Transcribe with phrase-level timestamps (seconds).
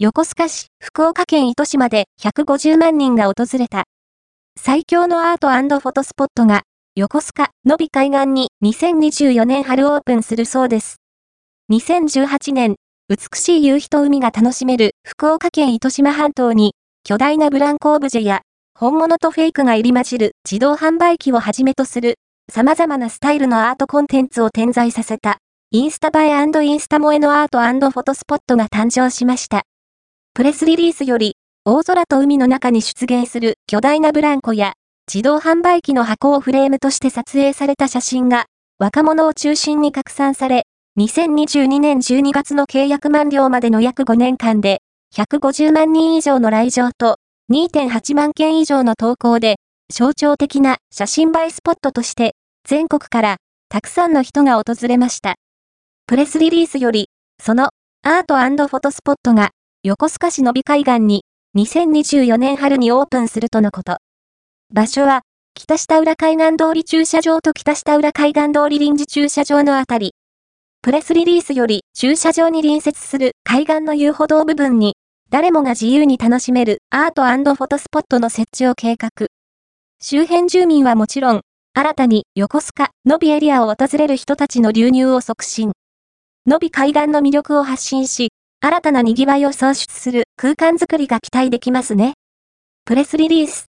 [0.00, 3.82] 横須賀市、福岡県糸島で150万人が訪れた。
[4.56, 6.62] 最強のアートフォトスポットが、
[6.94, 10.98] 横須賀、のび海岸に2024年春オープンするそうです。
[11.72, 12.76] 2018年、
[13.08, 18.42] 美しい夕日と海が楽しめる福岡県糸島半島に、巨大なブランコオブジェや、
[18.78, 22.18] 本物とフェイクが入り混じる自動販売機をはじめとする、
[22.48, 25.38] 様々なスタイルのアートコンテンツを点在させた、
[25.72, 27.58] インスタ映えインスタ萌えのアート
[27.90, 29.64] フォトスポットが誕生しました。
[30.38, 31.34] プレスリリースより、
[31.64, 34.74] 大空と海の中に出現する巨大なブランコや、
[35.12, 38.46] 自動販売機の箱をフレームとして撮影された写真が、
[38.78, 40.62] 若者を中心に拡散され、
[40.96, 44.78] 2022年12月の契約満了までの約5年間で、
[45.16, 47.16] 150万人以上の来場と、
[47.52, 49.56] 2.8万件以上の投稿で、
[49.92, 53.36] 象徴的な写真映えスポットとして、全国から
[53.68, 55.34] たくさんの人が訪れました。
[56.06, 57.08] プレスリリースより、
[57.42, 57.70] その
[58.04, 58.36] アート
[58.68, 59.50] フォトスポットが
[59.84, 61.22] 横須賀市の美海岸に
[61.56, 63.98] 2024年春にオープンするとのこと。
[64.74, 65.22] 場所は
[65.54, 70.14] 北下浦海岸通り駐車場と北下浦海岸通り臨時駐車場のあたり。
[70.82, 74.96] プレスリリースより駐車場に隣接する海岸の遊歩道部分に、
[75.30, 79.28] 誰もが自由に楽しめるアートフォトスポットの設置を計画。
[80.02, 81.42] 周辺住民はもちろん、
[81.74, 85.70] 新たに横須賀、のびエリアを訪れる人たちの流入を促進。
[86.46, 92.14] のび海岸の魅力を発信し、新たな賑わいを創出する空間づくりが期待できますね。
[92.84, 93.66] プレスリリース。